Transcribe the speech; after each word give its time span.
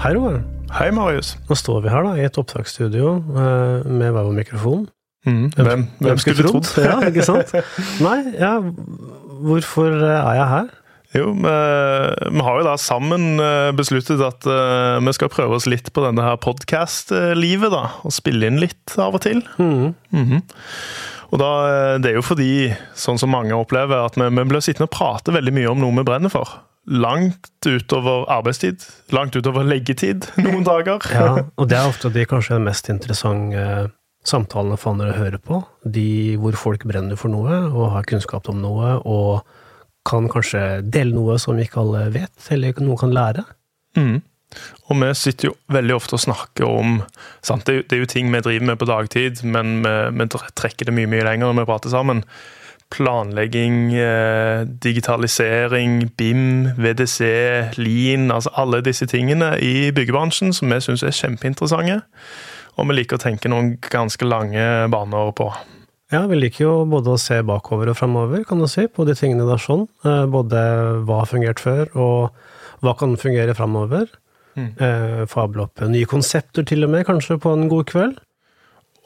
Hei, 0.00 0.14
Roar. 0.16 0.38
Hei, 0.72 0.86
Marius. 0.96 1.34
Nå 1.44 1.52
står 1.60 1.82
vi 1.84 1.90
her 1.92 2.06
da, 2.06 2.14
i 2.16 2.22
et 2.24 2.38
opptaksstudio 2.40 3.18
eh, 3.20 3.82
med 3.84 4.14
hver 4.14 4.24
vår 4.30 4.36
mikrofon. 4.38 4.86
Mm. 5.28 5.50
Hvem, 5.52 5.82
hvem 6.00 6.20
skulle 6.22 6.46
trodd? 6.46 6.70
ja, 6.80 6.94
ikke 7.04 7.26
sant? 7.26 7.52
Nei, 8.06 8.22
ja, 8.32 8.54
hvorfor 9.44 9.92
eh, 9.98 10.14
er 10.14 10.38
jeg 10.38 10.46
her? 10.54 10.70
Jo, 11.18 11.26
vi, 11.34 11.52
vi, 12.30 12.46
har 12.46 12.56
jo 12.62 12.64
da 12.70 12.78
sammen 12.80 13.44
eh, 13.44 13.74
besluttet 13.76 14.24
at 14.24 14.48
uh, 14.48 14.96
vi 15.04 15.14
skal 15.18 15.32
prøve 15.34 15.58
oss 15.58 15.68
litt 15.68 15.92
på 15.92 16.06
denne 16.06 16.24
her 16.24 16.40
podkast-livet, 16.40 17.68
da. 17.76 17.84
Og 18.00 18.16
spille 18.16 18.48
inn 18.48 18.56
litt 18.62 18.96
av 18.96 19.20
og 19.20 19.26
til. 19.26 19.44
Mm. 19.60 19.92
Mm 20.16 20.24
-hmm. 20.30 20.42
Og 21.28 21.38
da, 21.44 21.52
Det 21.98 22.10
er 22.10 22.16
jo 22.16 22.24
fordi, 22.24 22.72
sånn 22.96 23.18
som 23.18 23.36
mange 23.36 23.52
opplever, 23.52 24.00
at 24.00 24.16
vi, 24.16 24.32
vi 24.32 24.48
blir 24.48 24.64
sittende 24.64 24.88
og 24.88 24.96
prate 24.96 25.28
veldig 25.32 25.52
mye 25.52 25.68
om 25.68 25.80
noe 25.84 25.92
vi 25.92 26.08
brenner 26.08 26.32
for 26.32 26.69
langt 26.86 27.50
utover 27.66 28.26
arbeidstid. 28.30 28.84
Langt 29.14 29.36
utover 29.36 29.66
leggetid 29.66 30.26
noen 30.44 30.64
dager. 30.66 31.04
ja, 31.12 31.32
og 31.56 31.70
det 31.70 31.78
er 31.78 31.88
ofte 31.88 32.12
de 32.12 32.26
kanskje 32.28 32.60
mest 32.62 32.90
interessante 32.92 33.64
eh, 33.64 33.88
samtalene 34.26 34.76
for 34.80 35.00
å 35.00 35.12
høre 35.16 35.40
på. 35.40 35.62
De 35.84 36.36
hvor 36.40 36.58
folk 36.60 36.84
brenner 36.88 37.16
for 37.20 37.32
noe 37.32 37.62
og 37.70 37.92
har 37.94 38.08
kunnskap 38.08 38.50
om 38.52 38.60
noe 38.60 38.98
og 39.00 39.46
kan 40.08 40.26
kanskje 40.32 40.80
dele 40.88 41.14
noe 41.14 41.36
som 41.40 41.58
ikke 41.60 41.80
alle 41.82 42.06
vet, 42.12 42.34
eller 42.52 42.76
noen 42.80 43.00
kan 43.00 43.12
lære. 43.14 43.44
Mm. 43.98 44.20
Og 44.90 44.96
vi 44.98 45.10
sitter 45.14 45.50
jo 45.50 45.56
veldig 45.70 45.94
ofte 45.94 46.16
og 46.16 46.24
snakker 46.24 46.66
om 46.66 46.96
sant? 47.46 47.68
Det, 47.68 47.92
er 47.94 48.02
jo 48.02 48.08
ting 48.10 48.32
vi 48.32 48.40
driver 48.42 48.66
med 48.72 48.80
på 48.80 48.88
dagtid, 48.88 49.44
men 49.46 49.78
vi, 49.84 49.92
vi 50.16 50.26
trekker 50.58 50.88
det 50.88 50.96
mye 50.96 51.10
mye 51.10 51.26
lenger 51.28 51.50
når 51.50 51.60
vi 51.60 51.68
prater 51.70 51.92
sammen 51.92 52.24
planlegging, 52.90 53.94
eh, 53.94 54.64
digitalisering, 54.82 56.10
BIM, 56.16 56.74
VDC, 56.76 57.20
Lean, 57.78 58.30
altså 58.30 58.50
alle 58.58 58.82
disse 58.82 59.06
tingene 59.06 59.54
i 59.62 59.90
byggebransjen 59.94 60.52
som 60.52 60.72
vi 60.72 60.80
syns 60.82 61.04
er 61.06 61.14
kjempeinteressante. 61.14 62.00
Og 62.78 62.88
vi 62.88 62.96
liker 62.96 63.18
å 63.18 63.22
tenke 63.22 63.50
noen 63.50 63.76
ganske 63.92 64.26
lange 64.26 64.64
baner 64.90 65.34
på. 65.36 65.50
Ja, 66.10 66.24
vi 66.26 66.40
liker 66.40 66.64
jo 66.64 66.72
både 66.90 67.12
å 67.14 67.20
se 67.22 67.38
bakover 67.46 67.92
og 67.92 67.98
framover, 67.98 68.42
kan 68.48 68.58
du 68.58 68.66
si, 68.70 68.88
på 68.90 69.06
de 69.06 69.14
tingene 69.14 69.46
der 69.46 69.60
sånn. 69.62 69.86
Eh, 70.02 70.24
både 70.30 70.62
hva 71.06 71.20
har 71.22 71.30
fungert 71.30 71.62
før, 71.62 71.86
og 71.94 72.82
hva 72.82 72.96
kan 72.98 73.14
fungere 73.20 73.54
framover. 73.54 74.08
Mm. 74.58 74.72
Eh, 74.82 75.22
Fable 75.30 75.68
opp 75.68 75.84
nye 75.86 76.08
konsepter, 76.10 76.66
til 76.66 76.82
og 76.86 76.90
med, 76.96 77.06
kanskje 77.06 77.38
på 77.38 77.54
en 77.54 77.68
god 77.70 77.86
kveld. 77.92 78.18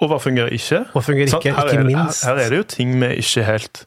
Og 0.03 0.11
hva 0.11 0.19
fungerer 0.23 0.55
ikke? 0.55 0.85
Hva 0.93 1.03
fungerer 1.05 1.31
ikke, 1.31 1.55
her 1.55 1.71
ikke 1.71 1.87
minst. 1.87 2.25
Her, 2.27 2.35
her, 2.35 2.47
er 2.47 2.53
det 2.53 2.63
jo 2.63 2.71
ting 2.75 2.97
vi 3.01 3.11
ikke 3.23 3.45
helt 3.47 3.85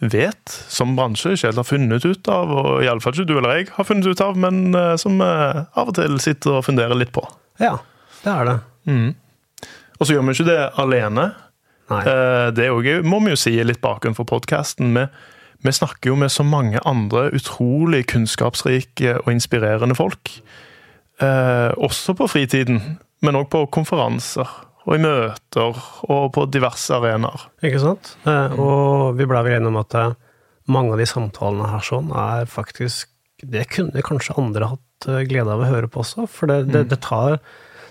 vet 0.00 0.54
som 0.72 0.94
bransje, 0.96 1.34
ikke 1.36 1.50
helt 1.50 1.60
har 1.60 1.68
funnet 1.68 2.06
ut 2.08 2.30
av, 2.32 2.52
og 2.56 2.84
iallfall 2.84 3.16
ikke 3.16 3.28
du 3.28 3.34
eller 3.36 3.58
jeg 3.58 3.68
har 3.74 3.86
funnet 3.86 4.08
ut 4.08 4.22
av, 4.24 4.38
men 4.40 4.70
uh, 4.72 4.94
som 5.00 5.18
vi 5.20 5.28
av 5.28 5.90
og 5.90 5.96
til 5.98 6.16
sitter 6.24 6.56
og 6.56 6.64
funderer 6.64 6.96
litt 6.96 7.12
på. 7.12 7.24
Ja, 7.60 7.76
det 8.22 8.32
er 8.32 8.48
det. 8.48 8.56
Mm. 8.88 9.10
Og 9.98 10.06
så 10.06 10.14
gjør 10.14 10.24
vi 10.24 10.36
ikke 10.38 10.48
det 10.48 10.62
alene. 10.80 11.26
Uh, 11.90 12.48
det 12.56 12.70
også, 12.72 13.00
må 13.04 13.20
vi 13.26 13.34
jo 13.34 13.42
si 13.42 13.52
litt 13.66 13.82
bakenfor 13.84 14.24
for 14.24 14.38
podkasten. 14.38 14.94
Vi, 14.96 15.04
vi, 15.66 15.76
snakker 15.76 16.14
jo 16.14 16.16
med 16.22 16.32
så 16.32 16.46
mange 16.46 16.80
andre 16.88 17.28
utrolig 17.36 18.06
kunnskapsrike 18.14 19.18
og 19.20 19.30
inspirerende 19.34 19.98
folk. 19.98 20.32
Uh, 21.20 21.76
også 21.76 22.16
på 22.16 22.30
fritiden, 22.32 22.80
men 23.20 23.36
òg 23.36 23.50
på 23.52 23.66
konferanser 23.74 24.48
og 24.86 24.96
i 24.96 25.02
møter 25.02 25.80
og 26.08 26.30
på 26.34 26.46
diverse 26.52 26.96
arenaer. 26.96 27.46
Ikke 27.66 27.82
sant. 27.82 28.14
Eh, 28.28 28.56
og 28.56 29.18
vi 29.18 29.26
ble 29.28 29.42
vel 29.44 29.58
enige 29.58 29.72
om 29.72 29.80
at 29.80 29.96
eh, 29.98 30.16
mange 30.72 30.94
av 30.94 31.02
de 31.02 31.08
samtalene 31.08 31.68
her 31.72 31.84
sånn 31.84 32.12
er 32.14 32.50
faktisk 32.50 33.08
Det 33.40 33.64
kunne 33.72 34.04
kanskje 34.04 34.36
andre 34.36 34.72
hatt 34.74 35.08
eh, 35.08 35.24
glede 35.28 35.52
av 35.52 35.62
å 35.64 35.68
høre 35.68 35.88
på 35.88 36.02
også, 36.02 36.26
for 36.28 36.50
det, 36.50 36.72
det, 36.72 36.86
det, 36.90 37.00
tar, 37.04 37.38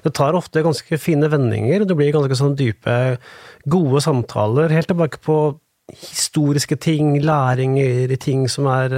det 0.06 0.14
tar 0.18 0.38
ofte 0.38 0.62
ganske 0.66 1.00
fine 1.02 1.30
vendinger. 1.30 1.86
Det 1.86 1.98
blir 1.98 2.14
ganske 2.14 2.38
sånn 2.38 2.58
dype, 2.58 3.18
gode 3.66 4.04
samtaler, 4.06 4.70
helt 4.74 4.90
tilbake 4.92 5.22
på 5.26 5.40
historiske 5.90 6.78
ting, 6.78 7.16
læringer, 7.26 8.12
i 8.14 8.20
ting 8.22 8.44
som 8.46 8.68
er 8.70 8.94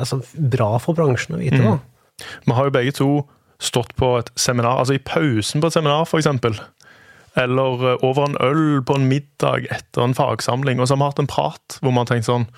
altså, 0.00 0.22
bra 0.32 0.78
for 0.80 0.96
bransjen 0.96 1.36
å 1.36 1.42
vite. 1.42 1.60
da. 1.60 1.76
Mm. 1.76 2.30
Vi 2.48 2.56
har 2.56 2.68
jo 2.68 2.72
begge 2.78 2.96
to 2.96 3.10
stått 3.60 3.92
på 4.00 4.14
et 4.22 4.32
seminar, 4.40 4.80
altså 4.80 4.96
i 4.96 5.04
pausen 5.04 5.60
på 5.60 5.68
et 5.68 5.76
seminar, 5.76 6.08
f.eks 6.08 6.30
eller 7.38 7.86
eh, 7.92 8.04
over 8.06 8.28
en 8.28 8.36
øl 8.42 8.82
på 8.86 8.98
en 8.98 9.08
middag 9.10 9.70
etter 9.70 10.04
en 10.04 10.16
fagsamling, 10.16 10.80
og 10.80 10.88
så 10.88 10.96
har 10.96 11.02
vi 11.02 11.10
hatt 11.12 11.24
en 11.24 11.30
prat 11.30 11.80
hvor 11.80 11.94
man 11.94 12.04
har 12.04 12.14
tenkt 12.14 12.30
sånn 12.30 12.50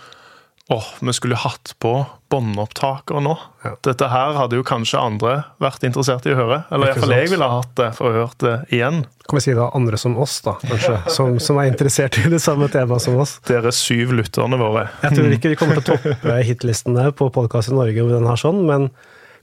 åh, 0.72 0.86
vi 1.00 1.12
skulle 1.12 1.36
hatt 1.36 1.74
på 1.78 2.06
båndopptaker 2.30 3.20
nå. 3.20 3.34
Ja. 3.64 3.72
Dette 3.84 4.08
her 4.08 4.36
hadde 4.38 4.56
jo 4.56 4.64
kanskje 4.64 5.00
andre 5.00 5.34
vært 5.60 5.84
interessert 5.84 6.26
i 6.28 6.32
å 6.32 6.38
høre. 6.38 6.58
Eller 6.72 6.92
iallfall 6.92 7.14
jeg 7.16 7.32
ville 7.32 7.48
ha 7.48 7.58
hatt 7.60 7.74
det 7.76 7.88
for 7.98 8.08
å 8.08 8.14
høre 8.14 8.38
det 8.40 8.54
igjen. 8.78 9.02
Kan 9.28 9.38
vi 9.38 9.44
si 9.44 9.56
da 9.58 9.68
andre 9.76 10.00
som 10.00 10.16
oss, 10.22 10.38
da, 10.46 10.54
kanskje? 10.62 10.94
Som, 11.12 11.36
som 11.42 11.60
er 11.60 11.68
interessert 11.72 12.16
i 12.22 12.30
det 12.32 12.40
samme 12.42 12.70
temaet 12.72 13.04
som 13.04 13.18
oss. 13.20 13.36
Dere 13.48 13.74
syv 13.76 14.14
lytterne 14.16 14.58
våre. 14.60 14.86
Jeg 15.02 15.18
tror 15.18 15.36
ikke 15.36 15.52
vi 15.52 15.58
kommer 15.60 15.80
til 15.80 15.98
å 15.98 15.98
toppe 15.98 16.38
hitlistene 16.46 17.10
på 17.18 17.28
podkast 17.34 17.72
i 17.72 17.76
Norge 17.76 18.06
med 18.06 18.16
den 18.16 18.30
her 18.30 18.40
sånn, 18.40 18.64
men 18.68 18.88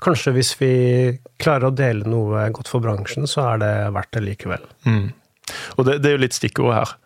kanskje 0.03 0.33
hvis 0.37 0.53
vi 0.59 0.73
klarer 1.41 1.69
å 1.69 1.75
dele 1.75 2.07
noe 2.09 2.47
godt 2.55 2.71
for 2.71 2.83
bransjen, 2.83 3.27
så 3.29 3.51
er 3.51 3.63
det 3.63 3.73
verdt 3.95 4.15
det 4.15 4.25
likevel. 4.25 4.65
Mm. 4.87 5.09
Og 5.79 5.87
det, 5.87 6.01
det 6.03 6.11
er 6.11 6.17
jo 6.17 6.25
litt 6.25 6.35
stikkord 6.35 6.75
her. 6.75 6.97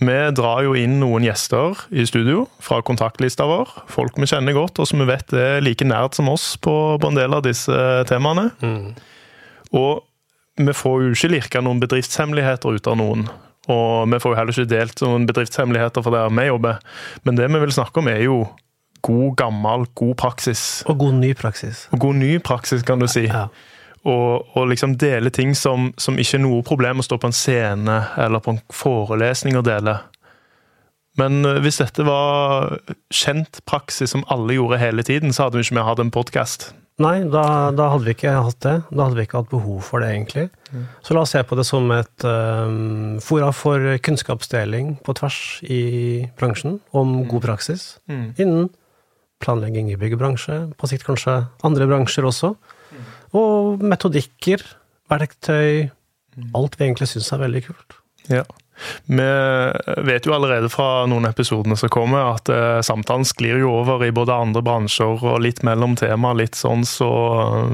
Vi 0.00 0.16
drar 0.32 0.62
jo 0.64 0.72
inn 0.78 0.96
noen 1.02 1.26
gjester 1.26 1.76
i 1.92 2.06
studio 2.08 2.46
fra 2.64 2.78
kontaktlista 2.86 3.44
vår. 3.48 3.72
Folk 3.90 4.16
vi 4.16 4.28
kjenner 4.30 4.56
godt, 4.56 4.78
og 4.80 4.88
som 4.88 5.02
vi 5.02 5.08
vet 5.10 5.34
er 5.36 5.60
like 5.64 5.84
nært 5.84 6.16
som 6.16 6.30
oss 6.32 6.54
på, 6.56 6.72
på 7.02 7.10
en 7.10 7.18
del 7.18 7.36
av 7.36 7.44
disse 7.44 7.74
temaene. 8.08 8.48
Mm. 8.64 8.94
Og 9.76 10.06
vi 10.60 10.76
får 10.76 11.04
jo 11.04 11.10
ikke 11.12 11.32
lirka 11.34 11.62
noen 11.64 11.82
bedriftshemmeligheter 11.82 12.78
ut 12.78 12.88
av 12.88 12.96
noen. 13.00 13.26
Og 13.70 14.08
vi 14.08 14.22
får 14.22 14.32
jo 14.32 14.38
heller 14.38 14.56
ikke 14.56 14.72
delt 14.72 15.04
noen 15.04 15.26
bedriftshemmeligheter 15.28 16.06
for 16.06 16.16
der 16.16 16.32
vi 16.32 16.46
jobber. 16.48 16.80
Men 17.28 17.36
det 17.36 17.50
vi 17.52 17.60
vil 17.66 17.76
snakke 17.76 18.00
om, 18.00 18.08
er 18.08 18.24
jo 18.24 18.38
god, 19.04 19.36
gammel, 19.36 19.84
god 20.00 20.16
praksis. 20.22 20.64
Og 20.88 20.96
god 21.02 21.20
ny 21.20 21.34
praksis. 21.36 21.84
Og 21.92 22.00
god 22.06 22.22
ny 22.22 22.32
praksis, 22.44 22.86
kan 22.86 23.04
du 23.04 23.08
si. 23.10 23.26
Ja 23.28 23.50
og, 24.08 24.56
og 24.56 24.70
liksom 24.70 24.96
dele 25.00 25.32
ting 25.34 25.52
som, 25.58 25.90
som, 26.00 26.18
ikke 26.18 26.38
er 26.38 26.44
noe 26.44 26.64
problem 26.66 27.02
å 27.02 27.04
stå 27.04 27.18
på 27.20 27.28
en 27.28 27.36
scene 27.36 27.98
eller 28.20 28.40
på 28.44 28.54
en 28.54 28.62
forelesning 28.72 29.58
og 29.60 29.66
dele. 29.68 29.98
Men 31.20 31.42
eh, 31.44 31.60
hvis 31.64 31.80
dette 31.82 32.06
var 32.06 32.78
kjent 33.12 33.60
praksis 33.68 34.14
som 34.14 34.24
alle 34.32 34.56
gjorde 34.56 34.80
hele 34.80 35.04
tiden, 35.06 35.34
så 35.36 35.46
hadde 35.46 35.60
vi 35.60 35.68
ikke 35.68 35.80
mer 35.80 35.90
hatt 35.90 36.00
en 36.02 36.14
podkast. 36.14 36.70
Nei, 37.00 37.22
da, 37.32 37.70
da, 37.72 37.86
hadde 37.94 38.04
vi 38.04 38.12
ikke 38.12 38.32
hatt 38.44 38.58
det. 38.64 38.74
Da 38.92 39.06
hadde 39.06 39.16
vi 39.16 39.24
ikke 39.24 39.40
hatt 39.40 39.52
behov 39.52 39.78
for 39.86 40.04
det, 40.04 40.10
egentlig. 40.12 40.50
Mm. 40.68 40.82
Så 41.04 41.16
la 41.16 41.22
oss 41.24 41.32
se 41.32 41.40
på 41.48 41.56
det 41.56 41.64
som 41.64 41.88
et 41.96 42.26
um, 42.28 43.16
fora 43.24 43.48
for 43.56 43.86
kunnskapsdeling 44.04 44.98
på 45.06 45.14
tvers 45.16 45.38
i 45.64 45.80
bransjen 46.40 46.76
om 46.92 47.14
mm. 47.22 47.24
god 47.32 47.46
praksis 47.46 47.86
mm. 48.10 48.26
innen 48.36 48.68
planlegging 49.40 49.88
i 49.88 49.96
byggebransje, 49.96 50.58
på 50.76 50.90
sikt 50.90 51.06
kanskje 51.06 51.38
andre 51.64 51.88
bransjer 51.88 52.28
også. 52.28 52.52
Og 53.36 53.82
metodikker, 53.84 54.64
verktøy 55.10 55.90
Alt 56.56 56.76
vi 56.78 56.86
egentlig 56.86 57.08
syns 57.10 57.26
er 57.34 57.40
veldig 57.42 57.60
kult. 57.66 57.96
Ja. 58.30 58.44
Vi 59.10 59.26
vet 60.06 60.24
jo 60.24 60.32
allerede 60.32 60.70
fra 60.72 61.04
noen 61.10 61.28
episodene 61.28 61.76
som 61.76 61.90
kommer, 61.92 62.36
at 62.36 62.48
eh, 62.52 62.78
samtalen 62.86 63.26
sklir 63.28 63.60
jo 63.60 63.72
over 63.82 64.04
i 64.06 64.12
både 64.14 64.36
andre 64.46 64.62
bransjer 64.64 65.20
og 65.20 65.42
litt 65.44 65.60
mellom 65.66 65.98
tema, 66.00 66.32
litt 66.38 66.56
sånn, 66.56 66.86
så 66.88 67.10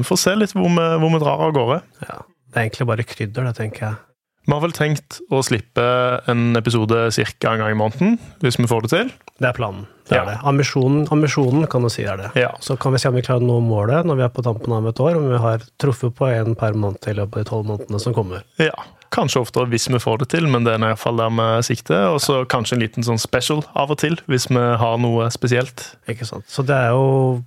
vi 0.01 0.07
får 0.09 0.23
se 0.23 0.35
litt 0.41 0.57
hvor 0.57 0.67
vi, 0.73 0.89
hvor 1.03 1.15
vi 1.15 1.23
drar 1.23 1.45
av 1.47 1.55
gårde. 1.55 1.79
Ja. 2.09 2.19
Det 2.51 2.59
er 2.59 2.67
egentlig 2.67 2.89
bare 2.89 3.07
krydder, 3.07 3.47
det, 3.47 3.55
tenker 3.61 3.87
jeg. 3.87 4.01
Vi 4.47 4.55
har 4.55 4.63
vel 4.63 4.75
tenkt 4.75 5.19
å 5.35 5.41
slippe 5.43 5.85
en 6.31 6.57
episode 6.59 7.09
ca. 7.11 7.53
en 7.53 7.63
gang 7.63 7.73
i 7.73 7.79
måneden, 7.79 8.19
hvis 8.45 8.61
vi 8.61 8.69
får 8.71 8.87
det 8.87 8.91
til. 8.93 9.09
Det 9.43 9.49
er 9.51 9.57
planen. 9.57 9.89
Det 10.07 10.15
er 10.15 10.21
ja. 10.23 10.27
det. 10.29 10.37
Ambisjonen, 10.47 11.09
ambisjonen, 11.11 11.67
kan 11.71 11.83
du 11.83 11.91
si 11.91 12.05
er 12.07 12.21
det. 12.21 12.29
Ja. 12.39 12.53
Så 12.63 12.77
kan 12.79 12.95
vi 12.95 13.01
se 13.03 13.11
om 13.11 13.19
vi 13.19 13.25
klarer 13.27 13.43
å 13.43 13.49
nå 13.49 13.59
målet 13.67 14.07
når 14.07 14.21
vi 14.21 14.27
er 14.29 14.31
på 14.37 14.45
tampen 14.47 14.77
av 14.77 14.87
et 14.87 15.03
år, 15.03 15.19
om 15.19 15.27
vi 15.33 15.41
har 15.43 15.67
truffet 15.83 16.15
på 16.15 16.31
en 16.31 16.55
per 16.59 16.79
måned 16.79 17.11
i 17.11 17.17
løpet 17.19 17.41
av 17.41 17.43
de 17.43 17.51
tolv 17.51 17.73
månedene 17.73 18.03
som 18.03 18.15
kommer. 18.15 18.47
Ja, 18.63 18.77
Kanskje 19.15 19.41
oftere 19.45 19.71
hvis 19.71 19.87
vi 19.89 20.01
får 20.03 20.25
det 20.25 20.31
til, 20.35 20.49
men 20.51 20.67
det 20.67 20.75
er 20.75 20.81
i 20.81 20.89
hvert 20.91 21.01
fall 21.01 21.21
der 21.21 21.31
vi 21.31 21.47
sikter. 21.69 22.09
Og 22.13 22.19
så 22.25 22.41
kanskje 22.51 22.77
en 22.77 22.83
liten 22.83 23.07
sånn 23.07 23.21
special 23.23 23.63
av 23.79 23.95
og 23.95 24.01
til, 24.03 24.19
hvis 24.31 24.49
vi 24.51 24.65
har 24.83 24.99
noe 25.03 25.29
spesielt. 25.35 25.93
Ikke 26.11 26.27
sant. 26.29 26.47
Så 26.51 26.67
det 26.67 26.75
er 26.75 26.95
jo 26.95 27.39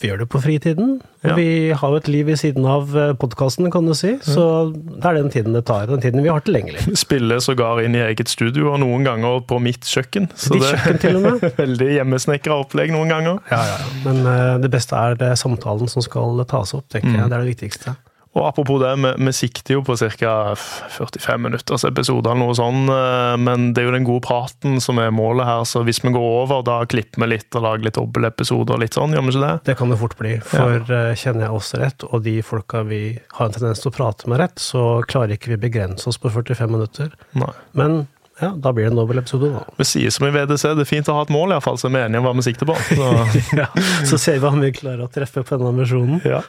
vi 0.00 0.10
gjør 0.10 0.22
det 0.22 0.26
på 0.32 0.40
fritiden. 0.42 0.94
Ja. 1.20 1.34
Vi 1.36 1.72
har 1.76 1.92
jo 1.92 2.00
et 2.00 2.08
liv 2.08 2.26
ved 2.30 2.38
siden 2.40 2.64
av 2.68 2.94
eh, 2.96 3.12
podkasten, 3.20 3.68
kan 3.72 3.86
du 3.88 3.92
si. 3.96 4.14
Så 4.24 4.44
det 4.72 5.04
er 5.04 5.18
den 5.18 5.30
tiden 5.32 5.56
det 5.56 5.64
tar. 5.68 5.86
Den 5.90 6.02
tiden 6.02 6.24
vi 6.24 6.32
har 6.32 6.44
tilgjengelig. 6.46 6.84
Spiller 7.04 7.42
sågar 7.44 7.82
inn 7.84 7.96
i 7.98 8.02
eget 8.06 8.32
studio, 8.32 8.70
og 8.72 8.80
noen 8.84 9.04
ganger 9.06 9.42
på 9.46 9.60
mitt 9.62 9.88
kjøkken. 9.88 10.30
Så 10.34 10.56
Ditt 10.56 10.68
kjøkken 10.70 11.02
til 11.04 11.20
og 11.20 11.26
med. 11.26 11.48
veldig 11.62 11.90
hjemmesnekra 11.98 12.60
opplegg 12.64 12.94
noen 12.96 13.12
ganger. 13.12 13.42
Ja, 13.52 13.60
ja. 13.74 13.80
Men 14.06 14.22
uh, 14.24 14.56
det 14.62 14.72
beste 14.72 14.96
er 14.96 15.18
det 15.20 15.34
samtalen 15.40 15.90
som 15.90 16.04
skal 16.04 16.40
tas 16.48 16.72
opp, 16.76 16.88
tenker 16.92 17.12
mm. 17.12 17.18
jeg. 17.18 17.26
Det 17.28 17.36
er 17.36 17.44
det 17.44 17.52
viktigste. 17.54 17.96
Og 18.38 18.44
apropos 18.46 18.78
det, 18.78 18.92
vi, 19.18 19.32
sikter 19.34 19.74
jo 19.74 19.80
på 19.82 19.96
ca. 19.98 20.54
45 20.54 21.40
minutters 21.42 21.84
episode 21.88 22.30
eller 22.30 22.38
noe 22.44 22.54
sånt, 22.54 22.92
eh, 22.94 23.34
men 23.42 23.72
det 23.74 23.82
er 23.82 23.88
jo 23.88 23.94
den 23.96 24.06
gode 24.06 24.22
praten 24.28 24.78
som 24.82 25.00
er 25.02 25.10
målet 25.14 25.48
her, 25.48 25.64
så 25.66 25.82
hvis 25.86 25.98
vi 26.04 26.12
går 26.14 26.28
over, 26.44 26.62
da 26.66 26.78
klipper 26.86 27.24
vi 27.24 27.32
litt 27.32 27.58
og 27.58 27.66
lager 27.66 27.88
litt 27.88 27.98
dobbeltepisoder 27.98 28.76
og 28.76 28.84
litt 28.84 28.94
sånn, 28.94 29.16
gjør 29.16 29.26
vi 29.26 29.34
ikke 29.34 29.42
det? 29.42 29.56
Det 29.66 29.76
kan 29.80 29.90
det 29.90 29.98
fort 29.98 30.14
bli, 30.20 30.36
for 30.46 30.78
ja. 30.86 31.00
kjenner 31.18 31.48
jeg 31.48 31.58
oss 31.58 31.72
rett, 31.82 32.06
og 32.06 32.22
de 32.28 32.36
folka 32.46 32.84
vi 32.86 33.02
har 33.18 33.50
en 33.50 33.58
tendens 33.58 33.82
til 33.82 33.90
å 33.90 33.96
prate 33.98 34.30
med 34.30 34.42
rett, 34.44 34.62
så 34.62 34.86
klarer 35.10 35.34
ikke 35.34 35.56
vi 35.56 35.60
begrense 35.66 36.06
oss 36.10 36.20
på 36.22 36.30
45 36.30 36.70
minutter. 36.70 37.10
Nei. 37.34 37.50
Men 37.74 38.04
ja, 38.40 38.54
da 38.56 38.70
blir 38.72 38.86
det 38.86 38.94
en 38.94 39.02
dobbeltepisode, 39.02 39.50
da. 39.52 39.66
Vi 39.76 39.88
sier 39.90 40.14
som 40.14 40.24
i 40.28 40.32
VDC, 40.32 40.70
det 40.78 40.86
er 40.86 40.88
fint 40.88 41.10
å 41.10 41.18
ha 41.18 41.26
et 41.26 41.34
mål, 41.34 41.56
iallfall, 41.56 41.82
så 41.82 41.90
er 41.90 41.96
vi 41.98 42.04
enige 42.06 42.22
om 42.22 42.30
hva 42.30 42.38
vi 42.38 42.46
sikter 42.46 42.70
på. 42.70 42.78
Så, 42.94 43.10
ja, 43.58 43.66
så 44.06 44.22
ser 44.22 44.38
vi 44.38 44.48
om 44.48 44.62
vi 44.62 44.70
klarer 44.78 45.02
å 45.04 45.10
treffe 45.12 45.42
på 45.42 45.58
denne 45.58 45.74
ambisjonen. 45.74 46.22
Ja. 46.24 46.40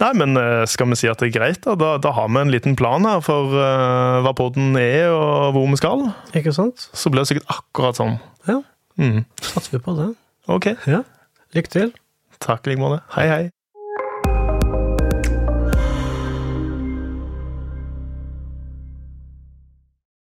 Nei, 0.00 0.10
men 0.16 0.36
eh, 0.40 0.64
skal 0.70 0.88
vi 0.88 0.96
si 0.96 1.10
at 1.10 1.20
det 1.20 1.28
er 1.28 1.36
greit, 1.36 1.60
da? 1.66 1.74
Da, 1.76 1.92
da 2.00 2.14
har 2.16 2.30
vi 2.32 2.40
en 2.40 2.52
liten 2.52 2.76
plan 2.78 3.04
her 3.04 3.20
for 3.24 3.52
uh, 3.52 4.20
hva 4.24 4.32
podden 4.36 4.72
er 4.80 5.12
og 5.12 5.52
hvor 5.56 5.68
vi 5.68 5.80
skal. 5.80 6.06
Ikke 6.40 6.54
sant? 6.56 6.88
Så 6.96 7.12
blir 7.12 7.22
det 7.22 7.34
sikkert 7.34 7.52
akkurat 7.52 8.00
sånn. 8.00 8.16
Ja. 8.48 8.62
Mm. 9.00 9.26
Satser 9.44 9.76
vi 9.76 9.84
på 9.84 9.96
det. 10.00 10.10
Ok. 10.48 10.72
Ja. 10.88 11.04
Lykke 11.56 11.72
til. 11.76 11.92
Takk 12.40 12.64
i 12.64 12.72
like 12.72 12.80
måte. 12.80 13.02
Hei, 13.12 13.28
hei. 13.28 13.42